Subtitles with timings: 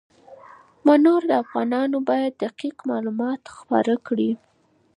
[0.85, 4.29] منور افغانان باید دقیق معلومات خپاره کړي.